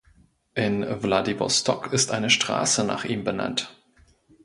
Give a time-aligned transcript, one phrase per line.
[0.55, 3.71] In Wladiwostok ist eine Straße nach ihm benannt.